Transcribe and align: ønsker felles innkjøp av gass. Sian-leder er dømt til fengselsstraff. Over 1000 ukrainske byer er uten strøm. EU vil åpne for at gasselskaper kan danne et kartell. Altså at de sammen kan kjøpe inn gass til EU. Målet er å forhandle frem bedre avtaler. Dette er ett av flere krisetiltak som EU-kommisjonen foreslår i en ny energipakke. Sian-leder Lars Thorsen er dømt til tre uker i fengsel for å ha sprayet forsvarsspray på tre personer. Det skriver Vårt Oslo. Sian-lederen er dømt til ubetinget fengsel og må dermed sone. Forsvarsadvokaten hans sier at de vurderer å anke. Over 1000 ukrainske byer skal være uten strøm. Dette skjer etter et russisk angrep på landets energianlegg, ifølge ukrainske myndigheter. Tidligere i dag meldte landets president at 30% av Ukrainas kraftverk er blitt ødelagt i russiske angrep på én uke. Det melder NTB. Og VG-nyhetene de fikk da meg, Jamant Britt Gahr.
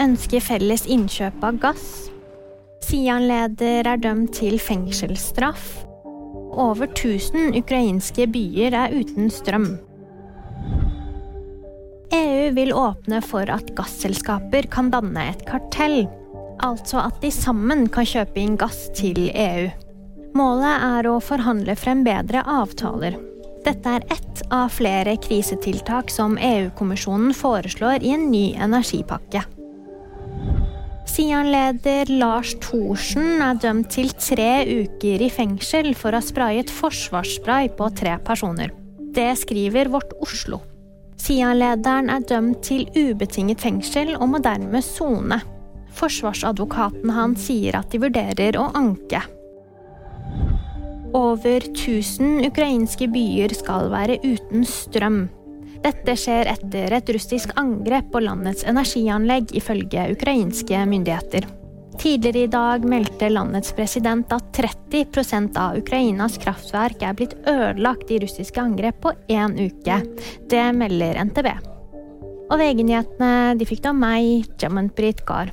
ønsker 0.00 0.42
felles 0.44 0.86
innkjøp 0.86 1.44
av 1.44 1.58
gass. 1.62 1.88
Sian-leder 2.88 3.88
er 3.90 4.00
dømt 4.00 4.32
til 4.38 4.56
fengselsstraff. 4.62 5.84
Over 6.58 6.88
1000 6.88 7.58
ukrainske 7.58 8.26
byer 8.32 8.74
er 8.74 8.94
uten 8.96 9.28
strøm. 9.30 9.68
EU 12.14 12.54
vil 12.56 12.72
åpne 12.72 13.20
for 13.22 13.50
at 13.52 13.74
gasselskaper 13.76 14.70
kan 14.72 14.88
danne 14.94 15.28
et 15.34 15.44
kartell. 15.48 16.06
Altså 16.64 17.02
at 17.04 17.20
de 17.22 17.30
sammen 17.34 17.86
kan 17.92 18.08
kjøpe 18.08 18.40
inn 18.40 18.56
gass 18.58 18.88
til 18.96 19.28
EU. 19.28 19.68
Målet 20.38 20.86
er 20.88 21.08
å 21.10 21.18
forhandle 21.24 21.76
frem 21.78 22.02
bedre 22.06 22.42
avtaler. 22.48 23.18
Dette 23.66 23.94
er 23.98 24.06
ett 24.14 24.42
av 24.54 24.70
flere 24.72 25.16
krisetiltak 25.20 26.10
som 26.14 26.38
EU-kommisjonen 26.40 27.34
foreslår 27.36 28.04
i 28.06 28.14
en 28.16 28.28
ny 28.32 28.44
energipakke. 28.56 29.44
Sian-leder 31.18 32.06
Lars 32.14 32.52
Thorsen 32.62 33.40
er 33.42 33.56
dømt 33.58 33.88
til 33.90 34.12
tre 34.22 34.60
uker 34.70 35.24
i 35.26 35.26
fengsel 35.34 35.88
for 35.98 36.14
å 36.14 36.20
ha 36.20 36.22
sprayet 36.22 36.70
forsvarsspray 36.70 37.72
på 37.74 37.88
tre 37.98 38.12
personer. 38.22 38.70
Det 39.16 39.32
skriver 39.40 39.90
Vårt 39.90 40.12
Oslo. 40.22 40.60
Sian-lederen 41.18 42.06
er 42.14 42.22
dømt 42.22 42.60
til 42.68 42.86
ubetinget 42.94 43.58
fengsel 43.66 44.12
og 44.14 44.28
må 44.30 44.40
dermed 44.44 44.86
sone. 44.86 45.40
Forsvarsadvokaten 45.98 47.10
hans 47.16 47.48
sier 47.48 47.80
at 47.80 47.90
de 47.90 47.98
vurderer 48.04 48.60
å 48.62 48.68
anke. 48.78 49.24
Over 51.18 51.66
1000 51.72 52.46
ukrainske 52.46 53.10
byer 53.10 53.58
skal 53.58 53.90
være 53.90 54.20
uten 54.22 54.62
strøm. 54.62 55.24
Dette 55.84 56.14
skjer 56.18 56.50
etter 56.50 56.96
et 56.96 57.14
russisk 57.14 57.52
angrep 57.60 58.10
på 58.12 58.22
landets 58.24 58.66
energianlegg, 58.68 59.54
ifølge 59.56 60.10
ukrainske 60.14 60.82
myndigheter. 60.90 61.46
Tidligere 61.98 62.44
i 62.46 62.50
dag 62.50 62.84
meldte 62.86 63.30
landets 63.32 63.72
president 63.74 64.30
at 64.34 64.52
30% 64.54 65.56
av 65.58 65.78
Ukrainas 65.80 66.36
kraftverk 66.38 67.02
er 67.02 67.16
blitt 67.18 67.34
ødelagt 67.50 68.12
i 68.14 68.20
russiske 68.22 68.62
angrep 68.62 69.00
på 69.02 69.14
én 69.34 69.56
uke. 69.58 69.96
Det 70.50 70.66
melder 70.78 71.18
NTB. 71.26 71.48
Og 72.48 72.60
VG-nyhetene 72.60 73.56
de 73.58 73.66
fikk 73.68 73.82
da 73.84 73.92
meg, 73.96 74.46
Jamant 74.62 74.94
Britt 74.96 75.24
Gahr. 75.26 75.50